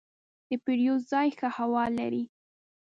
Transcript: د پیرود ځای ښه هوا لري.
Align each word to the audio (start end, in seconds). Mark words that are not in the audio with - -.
د 0.47 0.51
پیرود 0.63 1.01
ځای 1.11 1.27
ښه 1.37 1.49
هوا 1.57 1.83
لري. 1.97 2.23